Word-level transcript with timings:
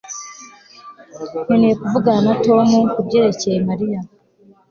Nkeneye 1.43 1.75
kuvugana 1.81 2.19
na 2.27 2.33
Tom 2.45 2.69
kubyerekeye 2.93 3.57
Mariya 3.67 3.99